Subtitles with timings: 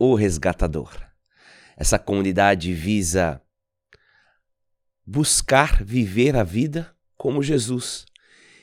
[0.00, 0.96] o Resgatador.
[1.76, 3.38] Essa comunidade visa
[5.06, 8.06] buscar viver a vida como Jesus.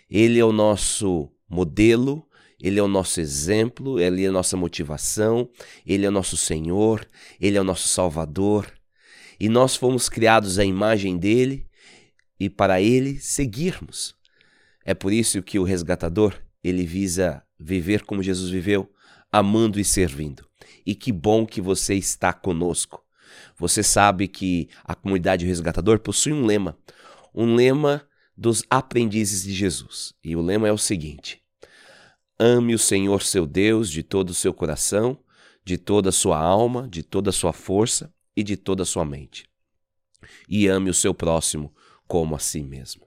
[0.09, 2.28] Ele é o nosso modelo,
[2.59, 5.48] ele é o nosso exemplo, ele é a nossa motivação,
[5.86, 7.08] ele é o nosso Senhor,
[7.40, 8.73] ele é o nosso Salvador.
[9.40, 11.67] E nós fomos criados à imagem dele
[12.40, 14.16] e para ele seguirmos.
[14.84, 16.34] É por isso que o resgatador,
[16.64, 18.92] ele visa viver como Jesus viveu,
[19.31, 20.48] amando e servindo
[20.88, 23.04] e que bom que você está conosco.
[23.58, 26.78] Você sabe que a comunidade resgatador possui um lema,
[27.36, 30.14] um lema dos aprendizes de Jesus.
[30.23, 31.44] E o lema é o seguinte:
[32.39, 35.20] Ame o Senhor seu Deus de todo o seu coração,
[35.66, 39.03] de toda a sua alma, de toda a sua força e de toda a sua
[39.03, 39.45] mente.
[40.47, 41.75] E ame o seu próximo
[42.08, 43.06] como a si mesmo.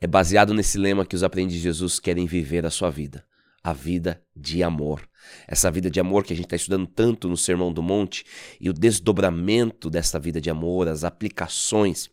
[0.00, 3.27] É baseado nesse lema que os aprendizes de Jesus querem viver a sua vida
[3.62, 5.08] a vida de amor.
[5.46, 8.24] Essa vida de amor que a gente está estudando tanto no Sermão do Monte
[8.60, 12.08] e o desdobramento dessa vida de amor, as aplicações,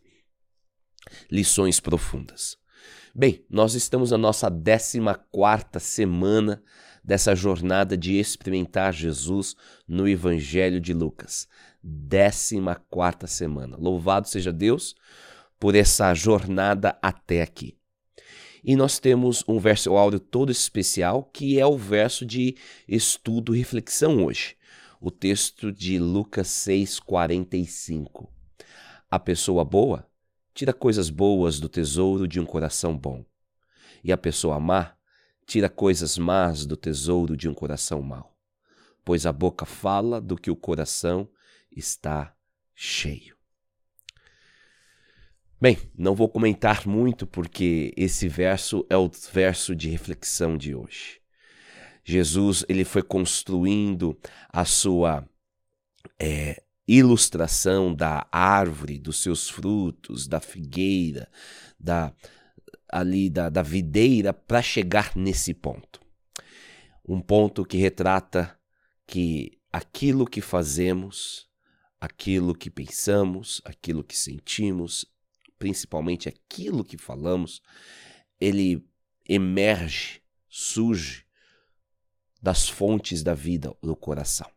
[1.30, 2.56] lições profundas.
[3.14, 6.62] Bem, nós estamos na nossa 14 semana
[7.02, 9.54] dessa jornada de experimentar Jesus
[9.86, 11.48] no Evangelho de Lucas.
[11.82, 13.76] 14 semana.
[13.78, 14.94] Louvado seja Deus
[15.58, 17.75] por essa jornada até aqui.
[18.66, 22.56] E nós temos um verso áudio todo especial, que é o verso de
[22.88, 24.56] estudo e reflexão hoje.
[25.00, 28.28] O texto de Lucas 6,45.
[29.08, 30.04] A pessoa boa
[30.52, 33.24] tira coisas boas do tesouro de um coração bom.
[34.02, 34.96] E a pessoa má
[35.46, 38.36] tira coisas más do tesouro de um coração mau.
[39.04, 41.28] Pois a boca fala do que o coração
[41.70, 42.34] está
[42.74, 43.35] cheio.
[45.58, 51.18] Bem, não vou comentar muito porque esse verso é o verso de reflexão de hoje.
[52.04, 54.18] Jesus ele foi construindo
[54.50, 55.26] a sua
[56.20, 61.26] é, ilustração da árvore, dos seus frutos, da figueira,
[61.80, 62.12] da
[62.86, 66.00] ali da, da videira para chegar nesse ponto.
[67.08, 68.58] Um ponto que retrata
[69.06, 71.48] que aquilo que fazemos,
[71.98, 75.15] aquilo que pensamos, aquilo que sentimos,
[75.58, 77.60] principalmente aquilo que falamos,
[78.40, 78.84] ele
[79.28, 81.24] emerge, surge
[82.40, 84.50] das fontes da vida do coração.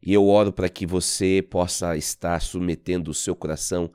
[0.00, 3.92] E eu oro para que você possa estar submetendo o seu coração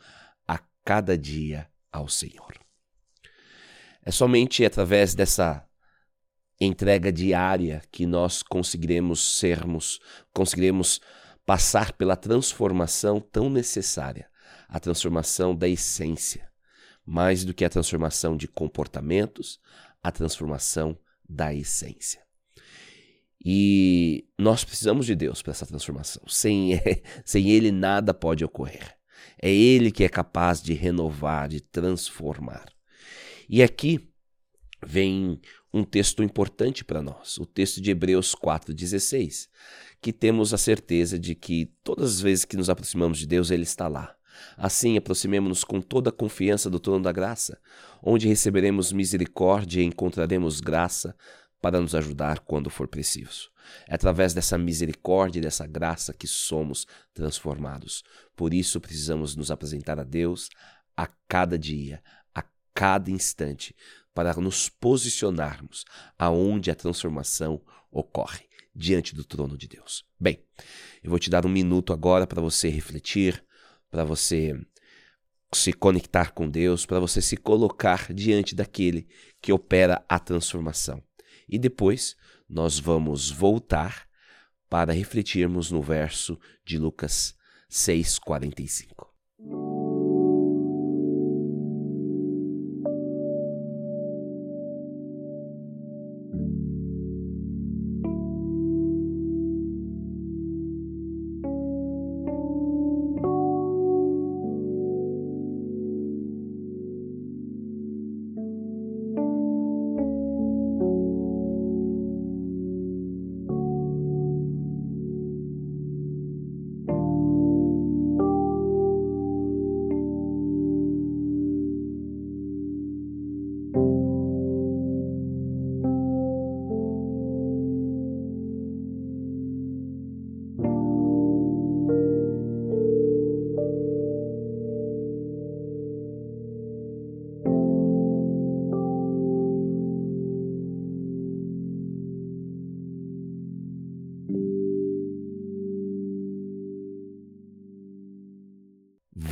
[0.47, 2.53] a cada dia ao Senhor.
[4.03, 5.67] É somente através dessa
[6.59, 9.99] entrega diária que nós conseguiremos sermos,
[10.33, 11.01] conseguiremos
[11.45, 14.29] passar pela transformação tão necessária
[14.67, 16.49] a transformação da essência,
[17.05, 19.59] mais do que a transformação de comportamentos,
[20.03, 20.97] a transformação
[21.27, 22.21] da essência.
[23.43, 26.23] E nós precisamos de Deus para essa transformação.
[26.27, 26.71] Sem,
[27.23, 28.97] sem Ele, nada pode ocorrer.
[29.41, 32.65] É Ele que é capaz de renovar, de transformar.
[33.47, 34.09] E aqui
[34.85, 35.39] vem
[35.73, 39.47] um texto importante para nós, o texto de Hebreus 4,16,
[40.01, 43.63] que temos a certeza de que todas as vezes que nos aproximamos de Deus, Ele
[43.63, 44.16] está lá.
[44.55, 47.59] Assim, aproximemo-nos com toda a confiança do trono da graça,
[48.01, 51.15] onde receberemos misericórdia e encontraremos graça
[51.61, 53.49] para nos ajudar quando for preciso.
[53.87, 58.03] É através dessa misericórdia e dessa graça que somos transformados.
[58.35, 60.49] Por isso, precisamos nos apresentar a Deus
[60.95, 62.01] a cada dia,
[62.33, 62.43] a
[62.73, 63.75] cada instante,
[64.13, 65.85] para nos posicionarmos
[66.17, 67.61] aonde a transformação
[67.91, 70.03] ocorre, diante do trono de Deus.
[70.19, 70.43] Bem,
[71.03, 73.43] eu vou te dar um minuto agora para você refletir,
[73.89, 74.53] para você
[75.53, 79.07] se conectar com Deus, para você se colocar diante daquele
[79.41, 81.01] que opera a transformação.
[81.47, 82.15] E depois
[82.49, 84.07] nós vamos voltar
[84.69, 87.35] para refletirmos no verso de Lucas
[87.69, 89.07] 6:45.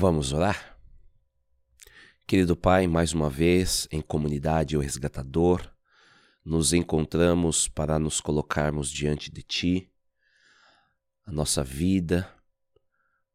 [0.08, 0.80] Vamos orar?
[2.28, 5.68] Querido Pai, mais uma vez, em comunidade o resgatador,
[6.46, 9.92] nos encontramos para nos colocarmos diante de Ti,
[11.26, 12.32] a nossa vida,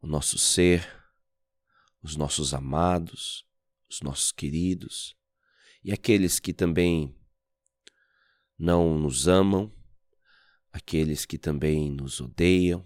[0.01, 0.89] o nosso ser,
[2.01, 3.45] os nossos amados,
[3.91, 5.17] os nossos queridos
[5.83, 7.13] e aqueles que também
[8.57, 9.75] não nos amam,
[10.73, 12.85] aqueles que também nos odeiam,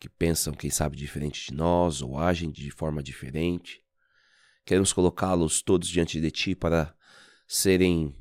[0.00, 3.84] que pensam, quem sabe, diferente de nós ou agem de forma diferente.
[4.64, 6.96] Queremos colocá-los todos diante de Ti para
[7.46, 8.16] serem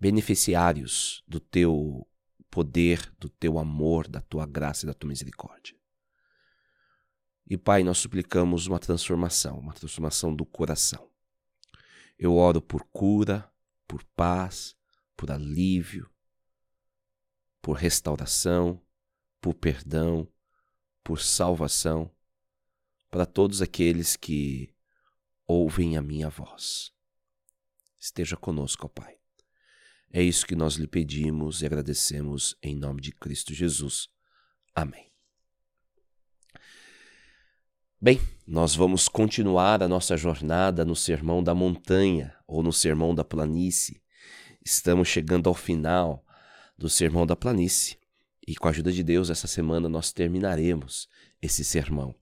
[0.00, 2.08] beneficiários do Teu
[2.50, 5.76] poder, do Teu amor, da Tua graça e da Tua misericórdia.
[7.46, 11.10] E Pai, nós suplicamos uma transformação, uma transformação do coração.
[12.18, 13.50] Eu oro por cura,
[13.86, 14.74] por paz,
[15.14, 16.10] por alívio,
[17.60, 18.82] por restauração,
[19.40, 20.28] por perdão,
[21.02, 22.10] por salvação,
[23.10, 24.74] para todos aqueles que
[25.46, 26.92] ouvem a minha voz.
[27.98, 29.16] Esteja conosco, ó Pai.
[30.10, 34.08] É isso que nós lhe pedimos e agradecemos em nome de Cristo Jesus.
[34.74, 35.12] Amém.
[38.00, 43.24] Bem, nós vamos continuar a nossa jornada no Sermão da Montanha ou no Sermão da
[43.24, 44.02] Planície.
[44.64, 46.24] Estamos chegando ao final
[46.76, 47.97] do Sermão da Planície
[48.48, 51.06] e com a ajuda de Deus essa semana nós terminaremos
[51.42, 52.14] esse sermão.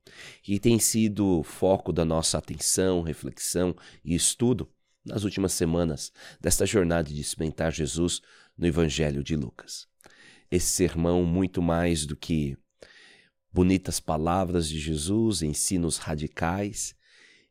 [0.46, 4.68] E tem sido foco da nossa atenção, reflexão e estudo
[5.04, 8.20] nas últimas semanas desta jornada de experimentar Jesus
[8.58, 9.86] no Evangelho de Lucas.
[10.50, 12.58] Esse sermão muito mais do que
[13.52, 16.96] bonitas palavras de Jesus, ensinos radicais,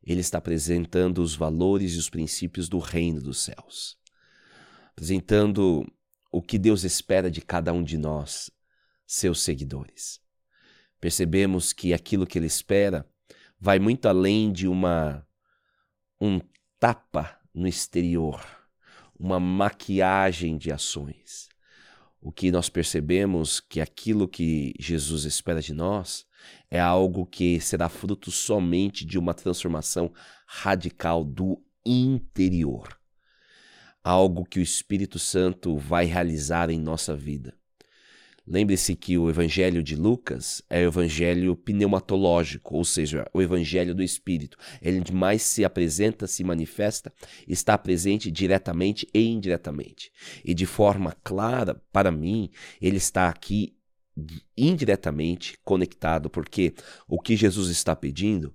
[0.02, 3.96] ele está apresentando os valores e os princípios do reino dos céus.
[4.90, 5.90] Apresentando
[6.30, 8.50] o que Deus espera de cada um de nós,
[9.06, 10.20] seus seguidores.
[11.00, 13.08] Percebemos que aquilo que ele espera
[13.58, 15.26] vai muito além de uma
[16.20, 16.40] um
[16.78, 18.44] tapa no exterior,
[19.18, 21.48] uma maquiagem de ações
[22.26, 26.26] o que nós percebemos que aquilo que Jesus espera de nós
[26.68, 30.12] é algo que será fruto somente de uma transformação
[30.44, 32.98] radical do interior.
[34.02, 37.56] Algo que o Espírito Santo vai realizar em nossa vida.
[38.46, 44.04] Lembre-se que o Evangelho de Lucas é o Evangelho pneumatológico, ou seja, o Evangelho do
[44.04, 44.56] Espírito.
[44.80, 47.12] Ele mais se apresenta, se manifesta,
[47.48, 50.12] está presente diretamente e indiretamente.
[50.44, 52.50] E de forma clara, para mim,
[52.80, 53.76] ele está aqui
[54.56, 56.72] indiretamente conectado, porque
[57.08, 58.54] o que Jesus está pedindo,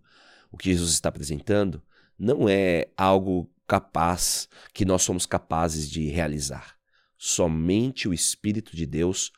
[0.49, 1.83] o que Jesus está apresentando,
[2.17, 6.77] não é algo capaz que nós somos capazes de realizar.
[7.17, 9.31] Somente o Espírito de Deus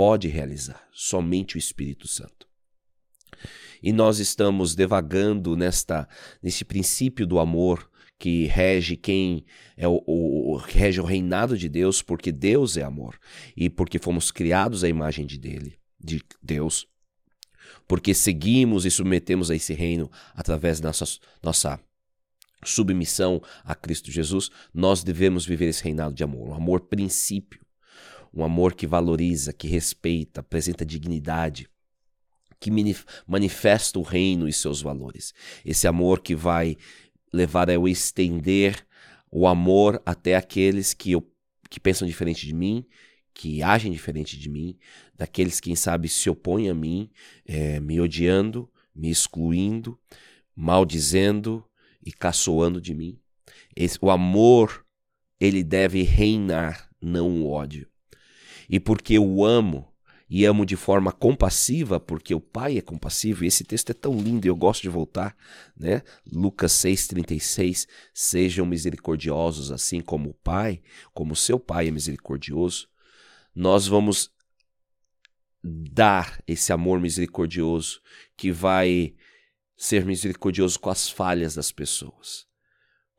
[0.00, 2.48] pode realizar, somente o Espírito Santo.
[3.82, 6.08] E nós estamos devagando nesta
[6.42, 7.86] nesse princípio do amor
[8.18, 9.44] que rege quem
[9.76, 13.18] é o, o, rege o reinado de Deus, porque Deus é amor
[13.54, 16.86] e porque fomos criados à imagem de dele, de Deus.
[17.86, 21.04] Porque seguimos e submetemos a esse reino através da nossa,
[21.42, 21.80] nossa
[22.64, 27.60] submissão a Cristo Jesus, nós devemos viver esse reinado de amor, um amor princípio
[28.32, 31.68] um amor que valoriza, que respeita, apresenta dignidade,
[32.58, 32.70] que
[33.26, 35.34] manifesta o reino e seus valores.
[35.64, 36.76] Esse amor que vai
[37.32, 38.86] levar a eu estender
[39.30, 41.26] o amor até aqueles que, eu,
[41.68, 42.84] que pensam diferente de mim,
[43.32, 44.76] que agem diferente de mim,
[45.16, 47.10] daqueles, quem sabe, se opõem a mim,
[47.46, 49.98] é, me odiando, me excluindo,
[50.54, 51.64] maldizendo
[52.04, 53.18] e caçoando de mim.
[53.74, 54.84] Esse, o amor,
[55.38, 57.89] ele deve reinar, não o ódio
[58.70, 59.92] e porque eu amo
[60.28, 64.16] e amo de forma compassiva, porque o Pai é compassivo, e esse texto é tão
[64.16, 65.36] lindo e eu gosto de voltar,
[65.76, 66.02] né?
[66.32, 70.80] Lucas 6,36, sejam misericordiosos assim como o Pai,
[71.12, 72.88] como seu Pai é misericordioso.
[73.52, 74.30] Nós vamos
[75.64, 78.00] dar esse amor misericordioso
[78.36, 79.16] que vai
[79.76, 82.46] ser misericordioso com as falhas das pessoas,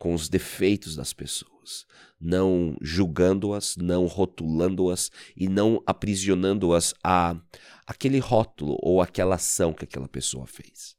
[0.01, 1.85] com os defeitos das pessoas,
[2.19, 7.35] não julgando-as, não rotulando-as e não aprisionando-as a
[7.85, 10.97] aquele rótulo ou aquela ação que aquela pessoa fez.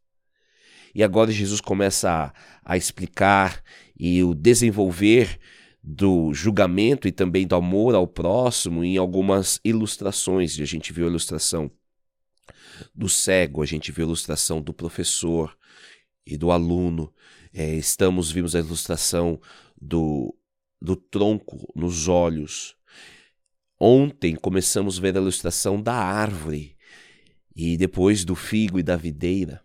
[0.94, 2.32] E agora Jesus começa a,
[2.64, 3.60] a explicar
[3.98, 5.36] e o desenvolver
[5.82, 10.56] do julgamento e também do amor ao próximo em algumas ilustrações.
[10.56, 11.68] E a gente viu a ilustração
[12.94, 15.58] do cego, a gente viu a ilustração do professor
[16.24, 17.12] e do aluno.
[17.52, 19.40] É, estamos vimos a ilustração
[19.80, 20.34] do
[20.82, 22.76] do tronco nos olhos.
[23.78, 26.76] Ontem começamos a ver a ilustração da árvore
[27.54, 29.64] e depois do figo e da videira.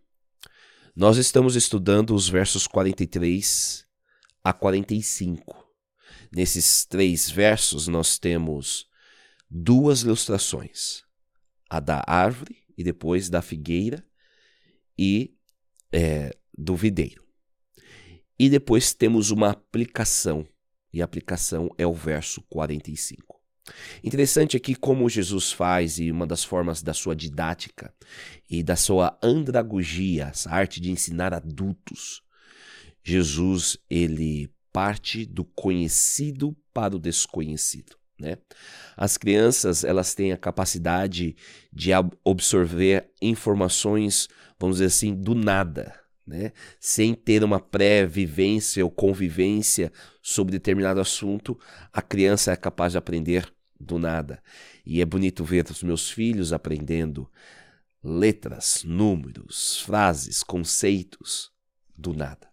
[0.95, 3.85] Nós estamos estudando os versos 43
[4.43, 5.67] a 45.
[6.31, 8.87] Nesses três versos, nós temos
[9.49, 11.03] duas ilustrações:
[11.69, 14.05] a da árvore e depois da figueira
[14.97, 15.35] e
[15.91, 17.26] é, do videiro.
[18.39, 20.47] E depois temos uma aplicação,
[20.93, 23.37] e a aplicação é o verso 45.
[24.03, 27.93] Interessante aqui como Jesus faz, e uma das formas da sua didática
[28.49, 32.21] e da sua andragogia, essa arte de ensinar adultos.
[33.03, 37.97] Jesus, ele parte do conhecido para o desconhecido.
[38.19, 38.37] Né?
[38.95, 41.35] As crianças elas têm a capacidade
[41.71, 44.27] de absorver informações,
[44.59, 45.93] vamos dizer assim, do nada,
[46.27, 46.51] né?
[46.79, 49.91] sem ter uma pré-vivência ou convivência
[50.21, 51.57] sobre determinado assunto,
[51.93, 54.43] a criança é capaz de aprender do nada.
[54.85, 57.29] E é bonito ver os meus filhos aprendendo
[58.03, 61.51] letras, números, frases, conceitos
[61.97, 62.47] do nada.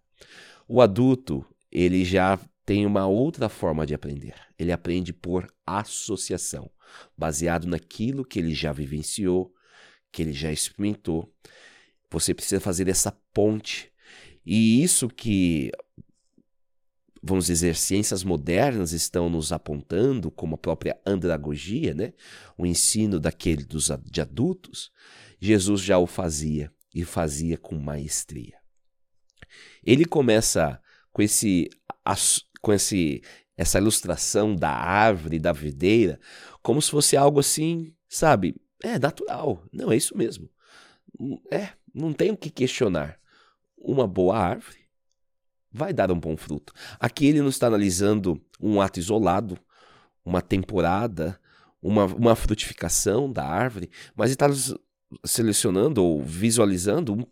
[0.68, 4.34] O adulto, ele já tem uma outra forma de aprender.
[4.58, 6.70] Ele aprende por associação,
[7.16, 9.52] baseado naquilo que ele já vivenciou,
[10.10, 11.32] que ele já experimentou.
[12.10, 13.92] Você precisa fazer essa ponte.
[14.46, 15.70] E isso que
[17.26, 22.12] vamos dizer, ciências modernas estão nos apontando, como a própria andragogia, né?
[22.56, 24.92] o ensino daquele dos, de adultos,
[25.40, 28.58] Jesus já o fazia e fazia com maestria.
[29.82, 30.78] Ele começa
[31.12, 31.70] com esse
[32.60, 33.22] com esse
[33.56, 36.18] essa ilustração da árvore, da videira,
[36.62, 38.56] como se fosse algo assim, sabe?
[38.82, 39.64] É natural.
[39.72, 40.50] Não, é isso mesmo.
[41.50, 43.18] É, não tem o que questionar.
[43.84, 44.78] Uma boa árvore
[45.70, 46.72] vai dar um bom fruto.
[46.98, 49.58] Aqui ele não está analisando um ato isolado,
[50.24, 51.38] uma temporada,
[51.82, 54.78] uma, uma frutificação da árvore, mas ele está
[55.24, 57.26] selecionando ou visualizando um,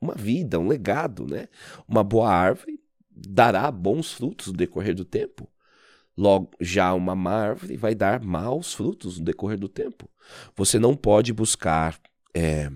[0.00, 1.48] uma vida, um legado, né?
[1.86, 5.46] Uma boa árvore dará bons frutos no decorrer do tempo.
[6.16, 10.08] Logo, já uma má árvore vai dar maus frutos no decorrer do tempo.
[10.56, 12.00] Você não pode buscar
[12.34, 12.70] é,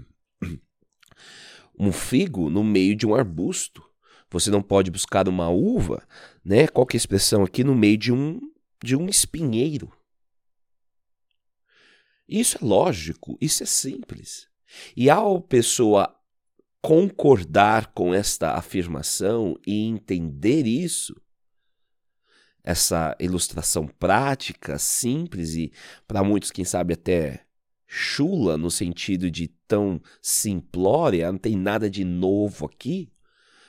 [1.78, 3.82] um figo no meio de um arbusto.
[4.30, 6.06] Você não pode buscar uma uva,
[6.44, 6.66] né?
[6.66, 8.40] Qual que é a expressão aqui no meio de um
[8.82, 9.92] de um espinheiro.
[12.28, 14.48] Isso é lógico, isso é simples.
[14.96, 16.14] E ao pessoa
[16.80, 21.14] concordar com esta afirmação e entender isso,
[22.64, 25.72] essa ilustração prática, simples e
[26.08, 27.46] para muitos, quem sabe, até
[27.94, 33.12] chula no sentido de tão simplória, não tem nada de novo aqui.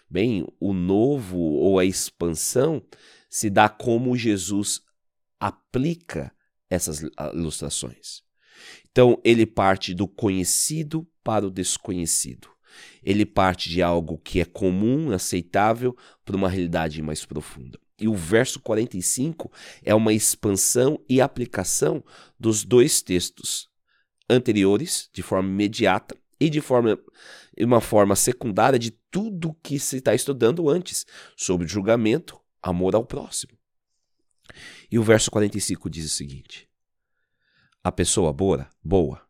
[0.09, 2.81] Bem, o novo ou a expansão
[3.29, 4.81] se dá como Jesus
[5.37, 6.33] aplica
[6.69, 7.01] essas
[7.33, 8.23] ilustrações.
[8.89, 12.47] Então, ele parte do conhecido para o desconhecido.
[13.03, 17.77] Ele parte de algo que é comum, aceitável, para uma realidade mais profunda.
[17.99, 19.51] E o verso 45
[19.83, 22.01] é uma expansão e aplicação
[22.39, 23.72] dos dois textos
[24.29, 26.99] anteriores, de forma imediata, e de forma,
[27.57, 31.05] uma forma secundária de tudo que se está estudando antes,
[31.37, 33.57] sobre julgamento, amor ao próximo.
[34.91, 36.69] E o verso 45 diz o seguinte:
[37.83, 39.25] A pessoa boa, boa,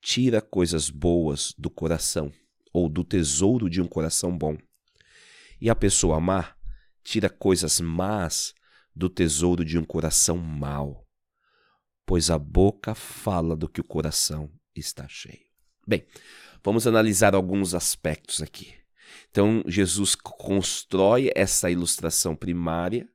[0.00, 2.32] tira coisas boas do coração,
[2.72, 4.56] ou do tesouro de um coração bom.
[5.60, 6.54] E a pessoa má
[7.02, 8.54] tira coisas más
[8.94, 11.07] do tesouro de um coração mau,
[12.08, 15.44] pois a boca fala do que o coração está cheio.
[15.86, 16.06] Bem,
[16.64, 18.74] vamos analisar alguns aspectos aqui.
[19.30, 23.06] Então, Jesus constrói essa ilustração primária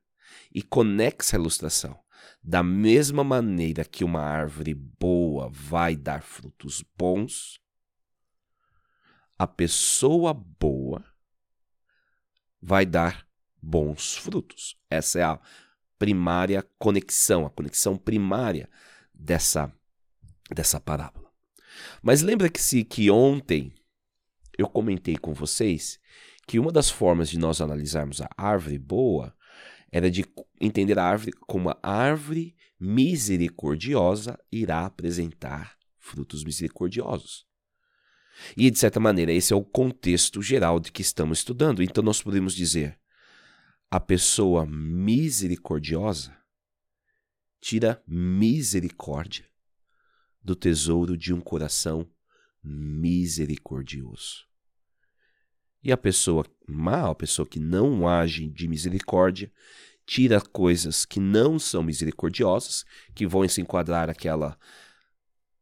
[0.54, 1.98] e conexa a ilustração.
[2.40, 7.58] Da mesma maneira que uma árvore boa vai dar frutos bons,
[9.36, 11.04] a pessoa boa
[12.62, 13.26] vai dar
[13.60, 14.76] bons frutos.
[14.88, 15.40] Essa é a
[16.04, 18.68] primária conexão, a conexão primária
[19.14, 19.72] dessa,
[20.54, 21.30] dessa parábola.
[22.02, 23.72] Mas lembra que ontem
[24.58, 25.98] eu comentei com vocês
[26.46, 29.34] que uma das formas de nós analisarmos a árvore boa
[29.90, 30.26] era de
[30.60, 37.46] entender a árvore como uma árvore misericordiosa irá apresentar frutos misericordiosos.
[38.54, 41.82] E de certa maneira, esse é o contexto geral de que estamos estudando.
[41.82, 42.98] Então nós podemos dizer:
[43.94, 46.36] a pessoa misericordiosa
[47.60, 49.48] tira misericórdia
[50.42, 52.10] do tesouro de um coração
[52.60, 54.48] misericordioso.
[55.80, 59.52] E a pessoa má, a pessoa que não age de misericórdia,
[60.04, 62.84] tira coisas que não são misericordiosas,
[63.14, 64.58] que vão se enquadrar aquela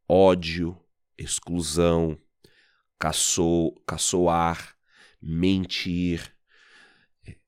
[0.09, 0.75] ódio,
[1.19, 2.17] exclusão,
[2.97, 4.75] caçoar,
[5.21, 6.33] mentir,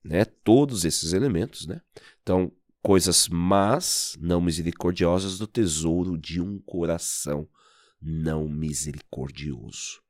[0.06, 0.24] né?
[0.24, 1.80] Todos esses elementos, né?
[2.22, 7.48] Então, coisas más, não misericordiosas do tesouro de um coração
[8.00, 10.00] não misericordioso.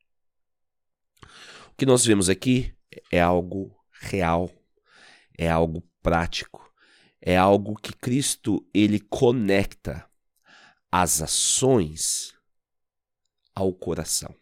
[1.73, 2.75] O que nós vemos aqui
[3.11, 4.51] é algo real,
[5.39, 6.71] é algo prático,
[7.21, 10.09] é algo que Cristo ele conecta
[10.91, 12.35] as ações
[13.55, 14.35] ao coração.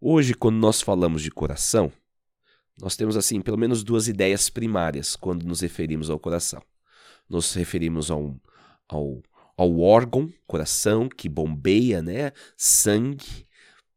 [0.00, 1.92] Hoje, quando nós falamos de coração,
[2.80, 6.62] nós temos assim pelo menos duas ideias primárias quando nos referimos ao coração.
[7.28, 8.36] Nos referimos ao,
[8.88, 9.22] ao,
[9.56, 13.46] ao órgão, coração, que bombeia né, sangue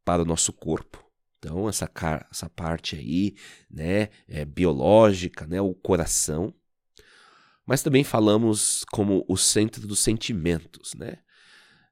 [0.05, 1.03] para o nosso corpo.
[1.39, 1.89] Então, essa,
[2.31, 3.36] essa parte aí,
[3.69, 6.53] né, é biológica, né, o coração.
[7.65, 11.17] Mas também falamos como o centro dos sentimentos, né?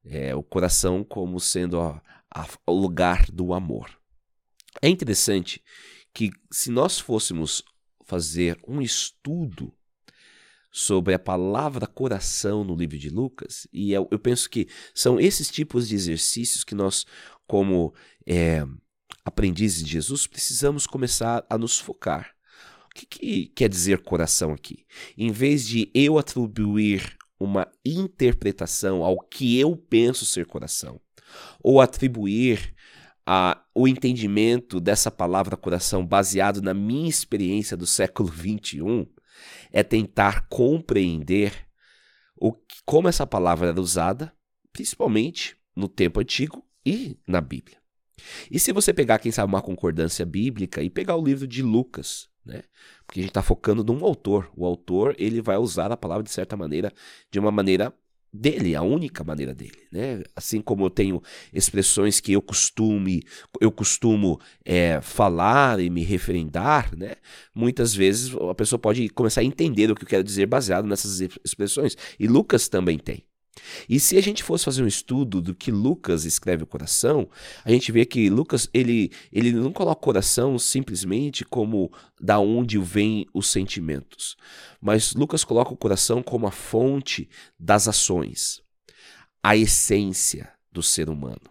[0.06, 2.02] É, o coração como sendo a,
[2.34, 3.90] a, o lugar do amor.
[4.82, 5.64] É interessante
[6.16, 7.62] que se nós fôssemos
[8.06, 9.74] fazer um estudo
[10.72, 15.52] sobre a palavra coração no livro de Lucas, e eu, eu penso que são esses
[15.52, 17.06] tipos de exercícios que nós,
[17.46, 17.94] como
[18.26, 18.66] é,
[19.26, 22.34] aprendizes de Jesus, precisamos começar a nos focar.
[22.86, 24.86] O que, que quer dizer coração aqui?
[25.18, 31.02] Em vez de eu atribuir uma interpretação ao que eu penso ser coração,
[31.62, 32.75] ou atribuir
[33.26, 39.08] a, o entendimento dessa palavra coração baseado na minha experiência do século XXI
[39.72, 41.68] é tentar compreender
[42.38, 42.54] o,
[42.86, 44.32] como essa palavra era usada,
[44.72, 47.78] principalmente no tempo antigo e na Bíblia.
[48.50, 52.30] E se você pegar, quem sabe, uma concordância bíblica e pegar o livro de Lucas,
[52.46, 52.62] né?
[53.06, 54.52] Porque a gente está focando num autor.
[54.56, 56.94] O autor ele vai usar a palavra de certa maneira,
[57.32, 57.94] de uma maneira
[58.36, 60.24] dele, a única maneira dele, né?
[60.36, 61.22] Assim como eu tenho
[61.54, 63.24] expressões que eu costume,
[63.60, 67.16] eu costumo é, falar e me referendar, né?
[67.54, 71.20] Muitas vezes a pessoa pode começar a entender o que eu quero dizer baseado nessas
[71.44, 71.96] expressões.
[72.20, 73.24] E Lucas também tem.
[73.88, 77.30] E se a gente fosse fazer um estudo do que Lucas escreve o coração,
[77.64, 82.78] a gente vê que Lucas ele, ele não coloca o coração simplesmente como da onde
[82.78, 84.36] vêm os sentimentos,
[84.82, 88.62] mas Lucas coloca o coração como a fonte das ações,
[89.42, 91.42] a essência do ser humano.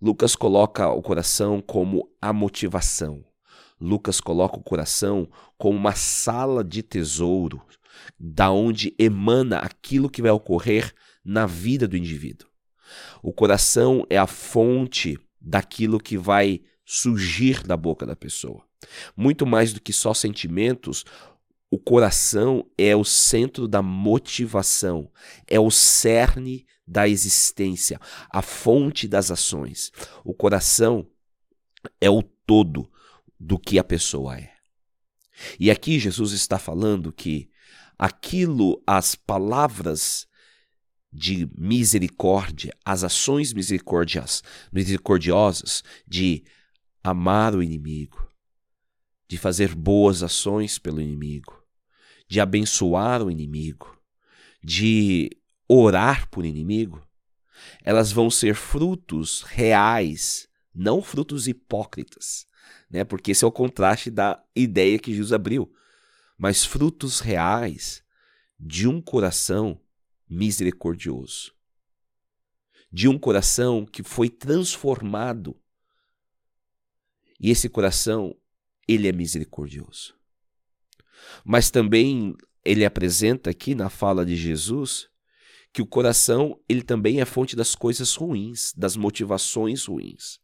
[0.00, 3.22] Lucas coloca o coração como a motivação.
[3.78, 7.62] Lucas coloca o coração como uma sala de tesouro,
[8.18, 12.48] da onde emana aquilo que vai ocorrer na vida do indivíduo.
[13.22, 18.64] O coração é a fonte daquilo que vai surgir da boca da pessoa.
[19.16, 21.04] Muito mais do que só sentimentos,
[21.70, 25.10] o coração é o centro da motivação,
[25.46, 29.92] é o cerne da existência, a fonte das ações.
[30.24, 31.06] O coração
[32.00, 32.90] é o todo
[33.38, 34.52] do que a pessoa é.
[35.58, 37.48] E aqui Jesus está falando que
[37.96, 40.26] aquilo, as palavras
[41.12, 44.42] de misericórdia, as ações misericordias,
[44.72, 46.44] misericordiosas de
[47.02, 48.28] amar o inimigo,
[49.28, 51.62] de fazer boas ações pelo inimigo,
[52.28, 53.98] de abençoar o inimigo,
[54.62, 55.30] de
[55.68, 57.04] orar por inimigo,
[57.82, 62.46] elas vão ser frutos reais, não frutos hipócritas,
[62.90, 63.04] né?
[63.04, 65.72] Porque esse é o contraste da ideia que Jesus abriu,
[66.38, 68.02] mas frutos reais
[68.58, 69.80] de um coração
[70.30, 71.52] misericordioso,
[72.92, 75.56] de um coração que foi transformado.
[77.38, 78.36] E esse coração,
[78.86, 80.14] ele é misericordioso.
[81.44, 85.08] Mas também ele apresenta aqui na fala de Jesus
[85.72, 90.40] que o coração, ele também é fonte das coisas ruins, das motivações ruins.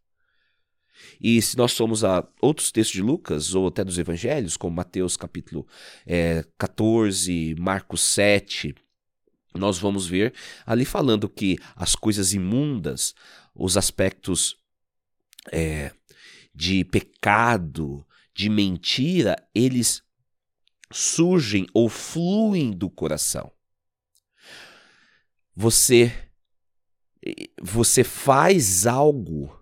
[1.21, 5.17] E se nós somos a outros textos de Lucas, ou até dos evangelhos, como Mateus
[5.17, 5.67] capítulo
[6.07, 8.75] é, 14, Marcos 7,
[9.57, 13.15] nós vamos ver ali falando que as coisas imundas,
[13.55, 14.57] os aspectos
[15.53, 15.93] é,
[16.55, 20.03] de pecado, de mentira, eles
[20.93, 23.51] surgem ou fluem do coração.
[25.55, 26.13] Você
[27.61, 29.59] você faz algo,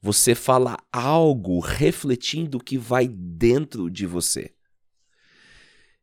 [0.00, 4.53] você fala algo refletindo o que vai dentro de você.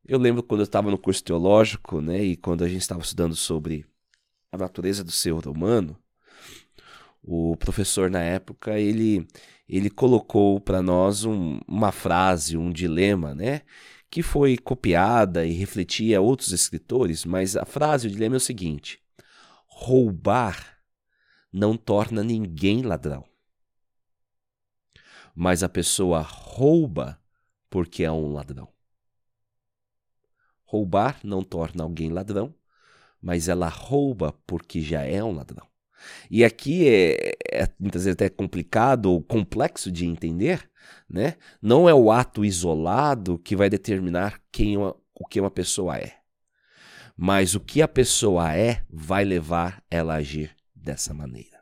[0.06, 3.36] Eu lembro quando eu estava no curso teológico, né, e quando a gente estava estudando
[3.36, 3.86] sobre
[4.52, 5.98] a natureza do ser humano,
[7.24, 9.28] o professor na época ele
[9.68, 13.62] ele colocou para nós um, uma frase, um dilema, né,
[14.10, 19.00] que foi copiada e refletia outros escritores, mas a frase, o dilema é o seguinte:
[19.68, 20.78] roubar
[21.54, 23.26] não torna ninguém ladrão.
[25.36, 27.20] mas a pessoa rouba
[27.70, 28.68] porque é um ladrão.
[30.72, 32.56] Roubar não torna alguém ladrão,
[33.22, 35.68] mas ela rouba porque já é um ladrão.
[36.30, 40.72] E aqui é, é, muitas vezes até complicado ou complexo de entender,
[41.10, 41.36] né?
[41.62, 46.16] Não é o ato isolado que vai determinar quem uma, o que uma pessoa é.
[47.18, 51.60] Mas o que a pessoa é vai levar ela a agir dessa maneira.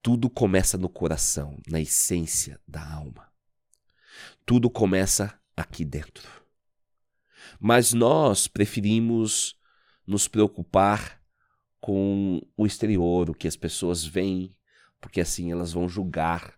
[0.00, 3.26] Tudo começa no coração, na essência da alma.
[4.46, 6.39] Tudo começa aqui dentro.
[7.60, 9.54] Mas nós preferimos
[10.06, 11.20] nos preocupar
[11.80, 14.56] com o exterior, o que as pessoas veem,
[15.00, 16.54] porque assim elas vão julgar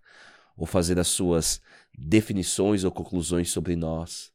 [0.57, 1.61] ou fazer as suas
[1.93, 4.33] definições ou conclusões sobre nós.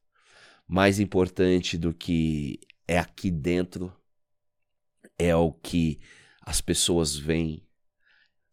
[0.68, 3.94] Mais importante do que é aqui dentro
[5.18, 6.00] é o que
[6.42, 7.66] as pessoas veem,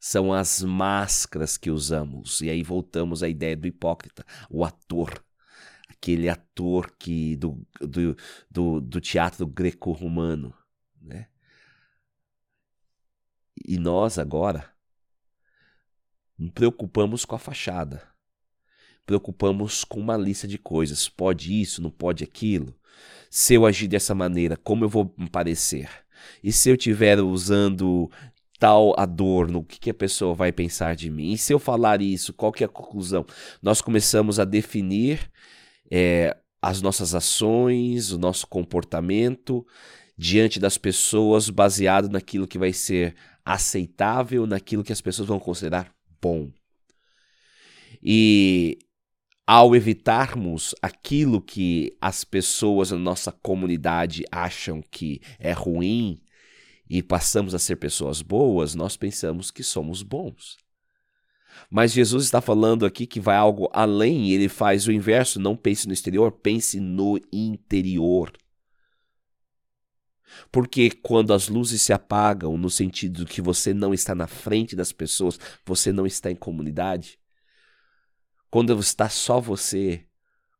[0.01, 2.41] são as máscaras que usamos.
[2.41, 5.25] E aí voltamos à ideia do hipócrita, o ator.
[5.89, 8.17] Aquele ator que do, do,
[8.51, 10.55] do, do teatro greco-romano.
[11.01, 11.29] Né?
[13.67, 14.73] E nós agora
[16.39, 18.03] nos preocupamos com a fachada.
[19.07, 21.09] Preocupamos com uma lista de coisas.
[21.09, 22.75] Pode isso, não pode aquilo.
[23.31, 25.89] Se eu agir dessa maneira, como eu vou me parecer?
[26.43, 28.11] E se eu estiver usando
[28.59, 31.33] tal adorno, o que, que a pessoa vai pensar de mim?
[31.33, 33.27] E se eu falar isso, qual que é a conclusão?
[33.63, 35.31] Nós começamos a definir
[35.91, 39.67] é, as nossas ações, o nosso comportamento
[40.17, 45.95] diante das pessoas baseado naquilo que vai ser aceitável, naquilo que as pessoas vão considerar
[46.21, 46.51] bom.
[48.03, 48.79] E
[49.47, 56.21] ao evitarmos aquilo que as pessoas na nossa comunidade acham que é ruim
[56.89, 60.57] e passamos a ser pessoas boas, nós pensamos que somos bons.
[61.71, 65.87] Mas Jesus está falando aqui que vai algo além, ele faz o inverso, não pense
[65.87, 68.33] no exterior, pense no interior.
[70.51, 74.93] Porque quando as luzes se apagam, no sentido que você não está na frente das
[74.93, 77.19] pessoas, você não está em comunidade,
[78.51, 80.07] quando está só você,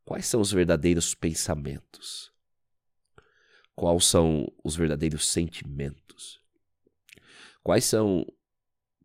[0.05, 2.33] quais são os verdadeiros pensamentos?
[3.75, 6.41] Quais são os verdadeiros sentimentos?
[7.63, 8.25] Quais são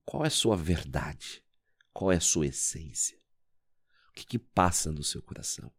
[0.06, 1.43] qual é a sua verdade?
[1.93, 3.17] Qual é a sua essência?
[4.10, 5.71] O que, que passa no seu coração?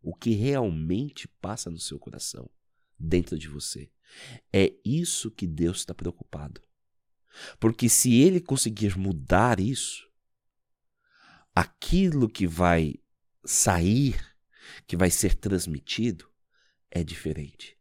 [0.00, 2.48] O que realmente passa no seu coração,
[2.98, 3.90] dentro de você?
[4.52, 6.62] É isso que Deus está preocupado.
[7.58, 10.08] Porque se ele conseguir mudar isso,
[11.54, 12.94] aquilo que vai
[13.44, 14.18] sair,
[14.86, 16.30] que vai ser transmitido,
[16.90, 17.76] é diferente.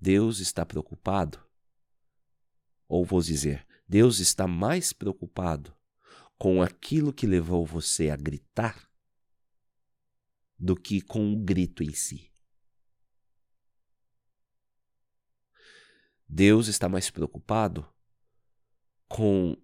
[0.00, 1.42] Deus está preocupado,
[2.88, 5.74] ou vou dizer, Deus está mais preocupado
[6.38, 8.90] com aquilo que levou você a gritar
[10.58, 12.32] do que com o grito em si.
[16.28, 17.86] Deus está mais preocupado
[19.06, 19.56] com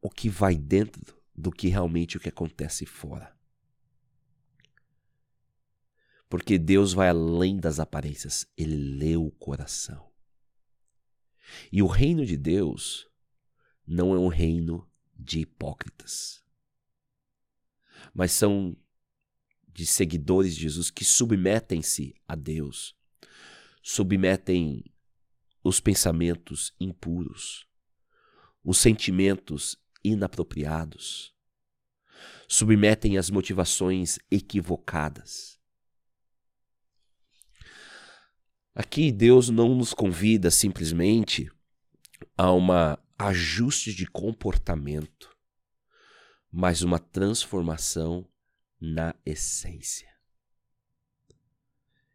[0.00, 3.36] o que vai dentro do que realmente o que acontece fora.
[6.28, 10.10] Porque Deus vai além das aparências, ele lê o coração.
[11.70, 13.08] E o reino de Deus
[13.86, 16.44] não é um reino de hipócritas,
[18.12, 18.76] mas são
[19.68, 22.96] de seguidores de Jesus que submetem-se a Deus,
[23.82, 24.84] submetem
[25.62, 27.66] os pensamentos impuros,
[28.64, 31.34] os sentimentos inapropriados,
[32.48, 35.55] submetem as motivações equivocadas.
[38.78, 41.50] Aqui Deus não nos convida simplesmente
[42.36, 45.34] a uma ajuste de comportamento,
[46.52, 48.28] mas uma transformação
[48.78, 50.14] na essência.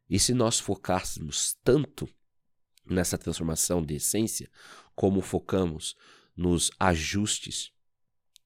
[0.08, 2.08] E se nós focássemos tanto
[2.86, 4.48] nessa transformação de essência,
[4.96, 5.96] como focamos
[6.38, 7.72] nos ajustes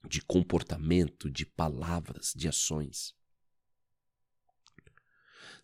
[0.08, 3.14] de comportamento, de palavras, de ações.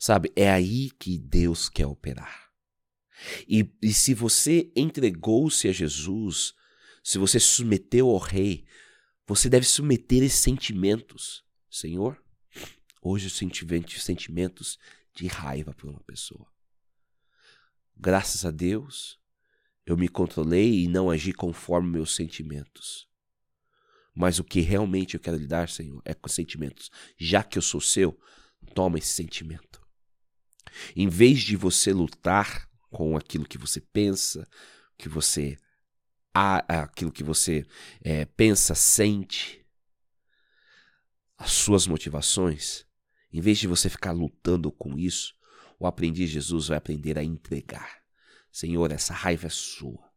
[0.02, 2.50] Sabe, é aí que Deus quer operar.
[3.48, 6.56] E, e se você entregou-se a Jesus,
[7.04, 8.66] se você se submeteu ao Rei,
[9.28, 11.46] você deve submeter esses sentimentos.
[11.70, 12.20] Senhor,
[13.00, 13.64] hoje eu senti
[14.00, 14.80] sentimentos
[15.14, 16.48] de raiva por uma pessoa.
[17.96, 19.20] Graças a Deus,
[19.86, 23.08] eu me controlei e não agi conforme meus sentimentos.
[24.16, 26.90] Mas o que realmente eu quero lhe dar, Senhor, é com sentimentos.
[27.20, 28.20] Já que eu sou seu,
[28.74, 29.81] toma esse sentimento.
[30.96, 34.48] Em vez de você lutar com aquilo que você pensa,
[34.98, 35.58] que você
[36.34, 37.66] aquilo que você
[38.02, 39.66] é, pensa, sente,
[41.38, 42.86] as suas motivações,
[43.34, 45.34] em vez de você ficar lutando com isso,
[45.80, 48.02] o aprendiz Jesus vai aprender a entregar.
[48.52, 50.10] Senhor, essa raiva é sua.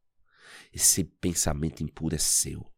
[0.73, 2.71] Esse pensamento impuro é seu.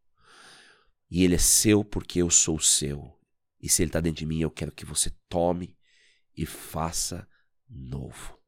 [1.11, 3.19] E ele é seu porque eu sou seu.
[3.61, 5.77] E se ele está dentro de mim, eu quero que você tome
[6.37, 7.27] e faça
[7.69, 8.39] novo.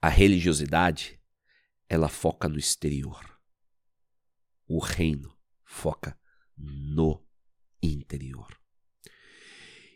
[0.00, 1.20] A religiosidade,
[1.88, 3.38] ela foca no exterior.
[4.66, 6.18] O reino foca
[6.56, 7.24] no
[7.82, 8.58] interior.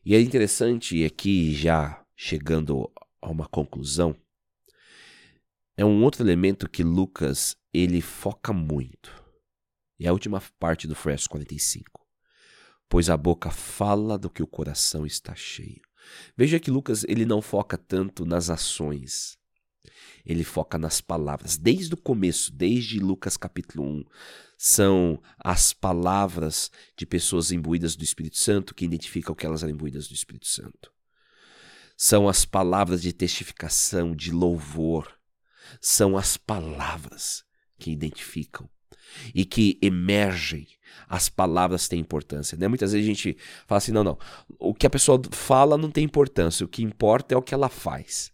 [0.04, 4.16] E é interessante aqui, já chegando a uma conclusão,
[5.76, 9.24] é um outro elemento que Lucas ele foca muito.
[9.98, 12.06] É a última parte do verso 45.
[12.88, 15.89] Pois a boca fala do que o coração está cheio.
[16.36, 19.38] Veja que Lucas ele não foca tanto nas ações.
[20.24, 21.56] Ele foca nas palavras.
[21.56, 24.04] Desde o começo, desde Lucas capítulo 1,
[24.58, 30.06] são as palavras de pessoas imbuídas do Espírito Santo que identificam que elas eram imbuídas
[30.08, 30.92] do Espírito Santo.
[31.96, 35.10] São as palavras de testificação, de louvor.
[35.80, 37.44] São as palavras
[37.78, 38.68] que identificam
[39.34, 40.66] e que emergem.
[41.08, 42.68] As palavras têm importância, né?
[42.68, 44.18] Muitas vezes a gente fala assim, não, não,
[44.58, 47.68] o que a pessoa fala não tem importância, o que importa é o que ela
[47.68, 48.32] faz.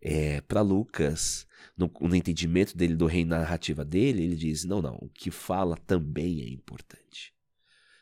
[0.00, 4.96] É, Para Lucas, no, no, entendimento dele do reino narrativa dele, ele diz, não, não,
[4.96, 7.32] o que fala também é importante.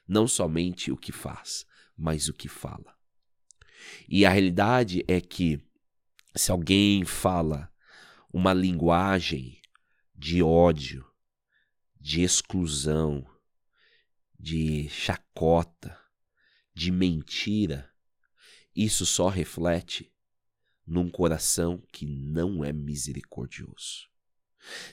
[0.09, 2.95] Não somente o que faz, mas o que fala.
[4.09, 5.61] E a realidade é que
[6.35, 7.71] se alguém fala
[8.33, 9.61] uma linguagem
[10.15, 11.05] de ódio,
[12.07, 13.27] de exclusão,
[14.39, 15.99] de chacota,
[16.73, 17.91] de mentira,
[18.77, 20.15] isso só reflete
[20.87, 24.09] num coração que não é misericordioso.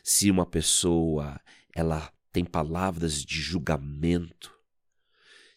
[0.03, 1.39] Se uma pessoa
[1.75, 4.51] ela tem palavras de julgamento,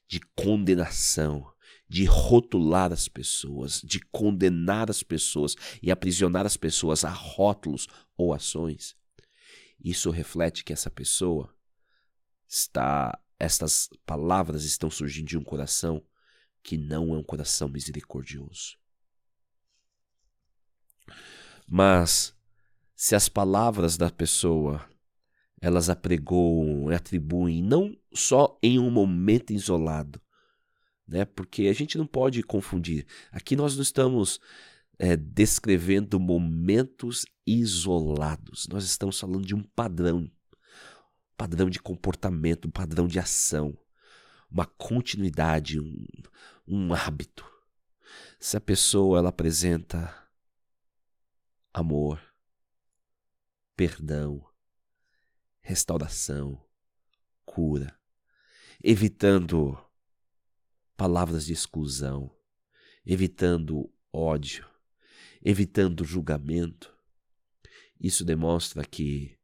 [0.07, 1.51] de condenação,
[1.89, 8.35] de rotular as pessoas, de condenar as pessoas e aprisionar as pessoas a rótulos ou
[8.35, 8.95] ações,
[9.79, 11.55] isso reflete que essa pessoa
[12.49, 16.05] está, estas palavras estão surgindo de um coração
[16.63, 18.77] que não é um coração misericordioso.
[21.69, 22.35] Mas
[22.95, 24.85] se as palavras da pessoa
[25.61, 30.21] elas apregoam, atribuem não só em um momento isolado,
[31.07, 31.25] né?
[31.25, 33.07] Porque a gente não pode confundir.
[33.31, 34.41] Aqui nós não estamos
[34.99, 38.67] é, descrevendo momentos isolados.
[38.69, 40.31] Nós estamos falando de um padrão,
[41.37, 43.79] padrão de comportamento, um padrão de ação,
[44.51, 46.07] uma continuidade, um,
[46.67, 47.45] um hábito.
[48.39, 50.15] Se a pessoa ela apresenta
[51.73, 52.21] amor,
[53.77, 54.47] perdão,
[55.61, 56.63] restauração,
[57.45, 57.99] cura,
[58.83, 59.79] evitando
[60.97, 62.35] palavras de exclusão,
[63.05, 64.67] evitando ódio,
[65.49, 66.93] evitando julgamento.
[68.01, 69.39] Isso demonstra que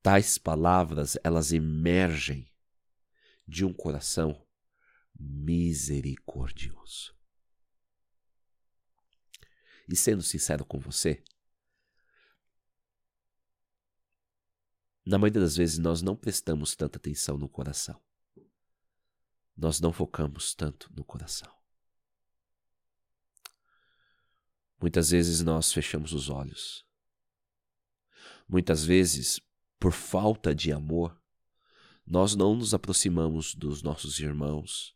[0.00, 2.48] tais palavras elas emergem
[3.44, 4.46] de um coração
[5.18, 7.12] misericordioso.
[9.88, 11.24] E sendo sincero com você,
[15.04, 18.00] na maioria das vezes nós não prestamos tanta atenção no coração.
[19.56, 21.63] Nós não focamos tanto no coração.
[24.84, 26.84] Muitas vezes nós fechamos os olhos.
[28.46, 29.40] Muitas vezes,
[29.80, 31.18] por falta de amor,
[32.06, 34.94] nós não nos aproximamos dos nossos irmãos,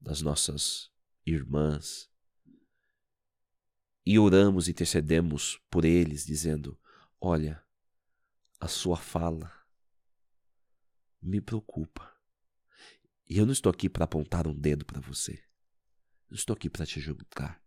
[0.00, 0.90] das nossas
[1.26, 2.10] irmãs,
[4.06, 6.80] e oramos e intercedemos por eles, dizendo:
[7.20, 7.62] Olha,
[8.58, 9.52] a sua fala
[11.20, 12.10] me preocupa.
[13.28, 15.44] E eu não estou aqui para apontar um dedo para você.
[16.30, 17.65] Eu estou aqui para te julgar.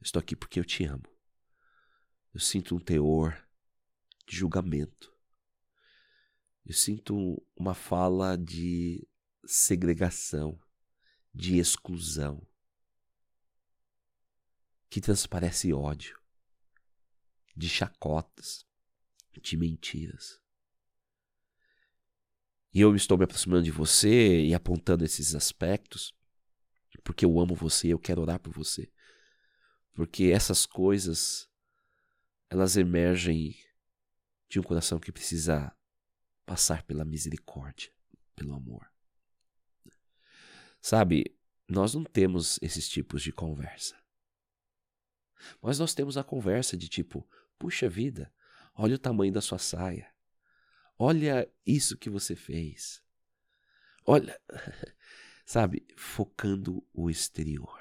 [0.00, 1.04] Estou aqui porque eu te amo.
[2.32, 3.46] Eu sinto um teor
[4.26, 5.12] de julgamento.
[6.64, 9.06] Eu sinto uma fala de
[9.44, 10.58] segregação,
[11.34, 12.46] de exclusão,
[14.88, 16.18] que transparece ódio,
[17.56, 18.64] de chacotas,
[19.40, 20.40] de mentiras.
[22.72, 26.14] E eu estou me aproximando de você e apontando esses aspectos,
[27.02, 28.90] porque eu amo você e eu quero orar por você.
[30.00, 31.46] Porque essas coisas
[32.48, 33.54] elas emergem
[34.48, 35.76] de um coração que precisa
[36.46, 37.92] passar pela misericórdia,
[38.34, 38.90] pelo amor.
[40.80, 41.36] Sabe,
[41.68, 43.94] nós não temos esses tipos de conversa.
[45.60, 48.32] Mas nós temos a conversa de tipo, puxa vida,
[48.74, 50.10] olha o tamanho da sua saia.
[50.98, 53.02] Olha isso que você fez.
[54.06, 54.40] Olha,
[55.44, 57.79] sabe, focando o exterior.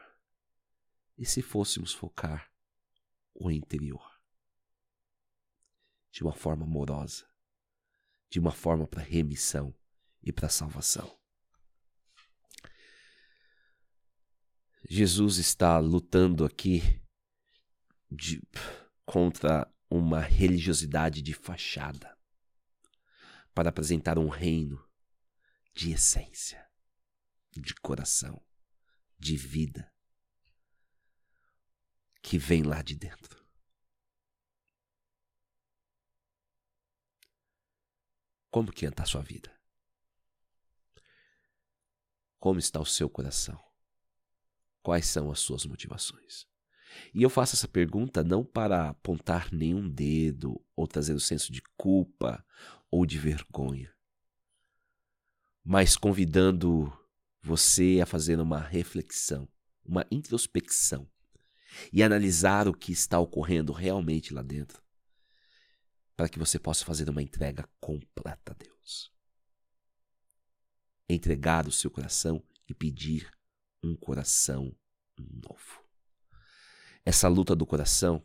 [1.20, 2.50] E se fôssemos focar
[3.36, 4.18] o interior?
[6.10, 7.30] De uma forma amorosa,
[8.30, 9.76] de uma forma para remissão
[10.24, 11.20] e para salvação.
[14.90, 16.82] Jesus está lutando aqui
[18.10, 18.42] de,
[19.06, 22.18] contra uma religiosidade de fachada
[23.54, 24.82] para apresentar um reino
[25.74, 26.66] de essência,
[27.52, 28.42] de coração,
[29.20, 29.92] de vida
[32.22, 33.40] que vem lá de dentro.
[38.52, 39.52] Como que está a sua vida?
[42.40, 43.60] Como está o seu coração?
[44.82, 46.48] Quais são as suas motivações?
[47.14, 51.62] E eu faço essa pergunta não para apontar nenhum dedo ou trazer o senso de
[51.78, 52.44] culpa
[52.90, 53.94] ou de vergonha,
[55.64, 56.92] mas convidando
[57.42, 59.48] você a fazer uma reflexão,
[59.86, 61.08] uma introspecção
[61.92, 64.82] e analisar o que está ocorrendo realmente lá dentro,
[66.16, 69.12] para que você possa fazer uma entrega completa a Deus.
[71.08, 73.32] Entregar o seu coração e pedir
[73.84, 74.76] um coração
[75.18, 75.84] novo.
[77.06, 78.24] Essa luta do coração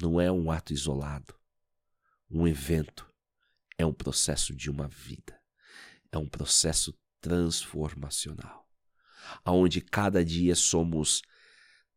[0.00, 1.34] não é um ato isolado,
[2.30, 3.12] um evento,
[3.76, 5.38] é um processo de uma vida,
[6.10, 8.68] é um processo transformacional,
[9.44, 11.22] aonde cada dia somos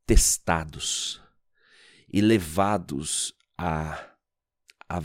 [0.10, 1.22] testados
[2.12, 3.94] e levados a,
[4.90, 5.04] a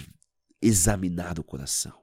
[0.63, 2.03] examinar o coração.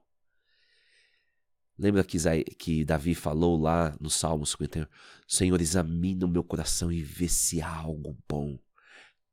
[1.75, 2.19] Lembra que,
[2.59, 4.85] que Davi falou lá no Salmo 51?
[5.27, 8.59] Senhor, examina o meu coração e vê se há algo bom.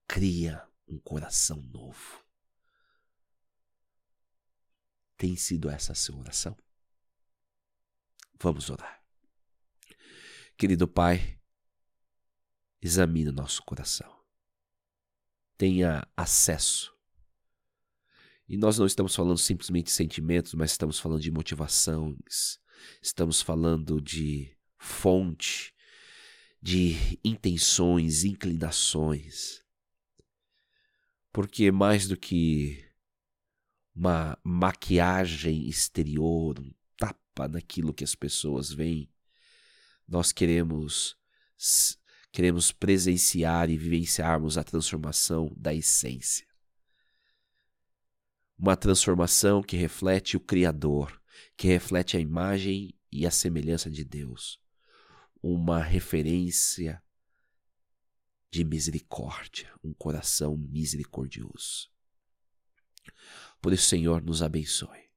[0.07, 2.25] Cria um coração novo.
[5.19, 6.57] Tem sido essa a sua oração?
[8.41, 9.05] Vamos orar.
[10.57, 11.38] Querido Pai,
[12.81, 14.13] examine o nosso coração.
[15.57, 16.99] Tenha acesso
[18.49, 22.59] e nós não estamos falando simplesmente de sentimentos, mas estamos falando de motivações,
[23.03, 25.75] estamos falando de fonte,
[26.63, 29.63] de intenções, inclinações.
[31.31, 32.83] Porque mais do que
[33.95, 39.13] uma maquiagem exterior, um tapa naquilo que as pessoas veem,
[40.09, 41.19] nós queremos
[42.31, 46.49] queremos presenciar e vivenciarmos a transformação da essência
[48.59, 51.23] uma transformação que reflete o Criador,
[51.57, 54.61] que reflete a imagem e a semelhança de Deus,
[55.41, 57.01] uma referência
[58.51, 61.89] de misericórdia, um coração misericordioso.
[63.61, 65.09] Por isso, Senhor, nos abençoe.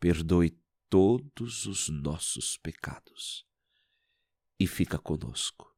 [0.00, 3.46] Perdoe todos os nossos pecados
[4.58, 5.71] e fica conosco.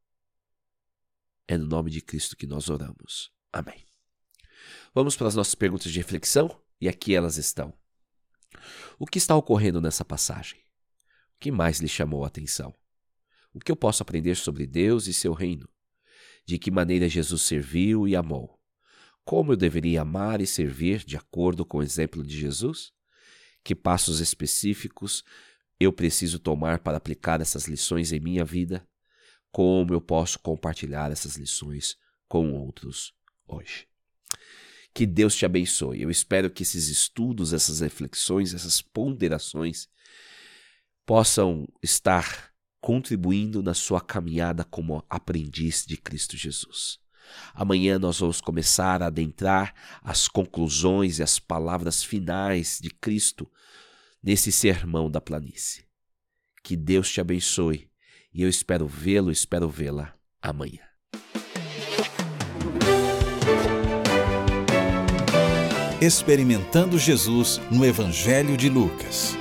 [1.46, 3.30] É no nome de Cristo que nós oramos.
[3.52, 3.84] Amém.
[4.94, 7.72] Vamos para as nossas perguntas de reflexão e aqui elas estão.
[8.98, 10.58] O que está ocorrendo nessa passagem?
[11.36, 12.74] O que mais lhe chamou a atenção?
[13.52, 15.68] O que eu posso aprender sobre Deus e seu reino?
[16.46, 18.60] De que maneira Jesus serviu e amou?
[19.24, 22.92] Como eu deveria amar e servir de acordo com o exemplo de Jesus?
[23.62, 25.24] Que passos específicos
[25.80, 28.86] eu preciso tomar para aplicar essas lições em minha vida?
[29.54, 31.96] Como eu posso compartilhar essas lições
[32.26, 33.14] com outros
[33.46, 33.86] hoje?
[34.92, 36.02] Que Deus te abençoe.
[36.02, 39.88] Eu espero que esses estudos, essas reflexões, essas ponderações
[41.06, 46.98] possam estar contribuindo na sua caminhada como aprendiz de Cristo Jesus.
[47.54, 53.48] Amanhã nós vamos começar a adentrar as conclusões e as palavras finais de Cristo
[54.20, 55.86] nesse sermão da planície.
[56.60, 57.88] Que Deus te abençoe
[58.34, 60.12] e eu espero vê-lo, espero vê-la
[60.42, 60.80] amanhã.
[66.00, 69.36] Experimentando Jesus no Evangelho de Lucas.